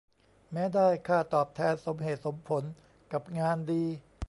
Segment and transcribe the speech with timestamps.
[0.51, 2.63] แม้ได้ค่าตอบแทนสมเหตุสมผล
[3.11, 3.83] กับงานดี